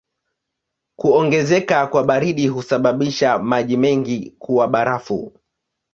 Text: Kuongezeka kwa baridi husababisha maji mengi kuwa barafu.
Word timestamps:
Kuongezeka 0.95 1.87
kwa 1.87 2.03
baridi 2.03 2.47
husababisha 2.47 3.37
maji 3.39 3.77
mengi 3.77 4.31
kuwa 4.39 4.67
barafu. 4.67 5.39